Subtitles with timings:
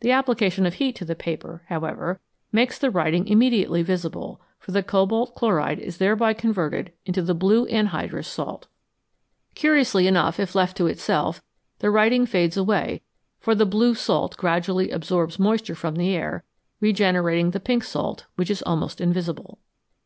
[0.00, 2.20] The application of heat to the paper, however,
[2.50, 7.66] makes the writing immediately visible, for the cobalt chloride is thereby converted into the blue
[7.66, 8.66] anhydrous salt.
[9.54, 11.44] Curiously 320 FROM SOLUTIONS TO CRYSTALS enough, if left to itself,
[11.80, 13.02] the writing fades away,
[13.38, 16.44] for the blue salt gradually absorbs moisture from the air,
[16.80, 19.58] re generating the pink salt, which is almost invisible.